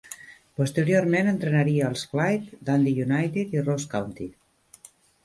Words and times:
Posteriorment 0.59 1.27
entrenaria 1.31 1.89
els 1.93 2.05
Clyde, 2.13 2.57
Dundee 2.71 3.05
United 3.09 3.55
i 3.59 3.63
Ross 3.69 3.87
County. 3.93 4.29